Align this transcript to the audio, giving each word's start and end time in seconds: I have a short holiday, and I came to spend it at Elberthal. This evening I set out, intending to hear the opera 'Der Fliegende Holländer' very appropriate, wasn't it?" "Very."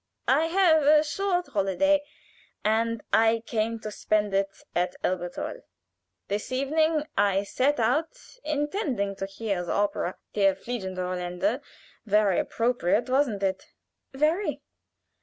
I 0.27 0.45
have 0.47 0.81
a 0.81 1.03
short 1.03 1.45
holiday, 1.49 2.01
and 2.65 3.03
I 3.13 3.43
came 3.45 3.79
to 3.81 3.91
spend 3.91 4.33
it 4.33 4.49
at 4.75 4.95
Elberthal. 5.03 5.61
This 6.27 6.51
evening 6.51 7.03
I 7.15 7.43
set 7.43 7.79
out, 7.79 8.17
intending 8.43 9.15
to 9.17 9.27
hear 9.27 9.63
the 9.63 9.73
opera 9.73 10.15
'Der 10.33 10.55
Fliegende 10.55 10.97
Holländer' 10.97 11.61
very 12.07 12.39
appropriate, 12.39 13.09
wasn't 13.11 13.43
it?" 13.43 13.67
"Very." 14.11 14.63